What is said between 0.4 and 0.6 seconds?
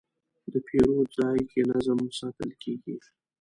د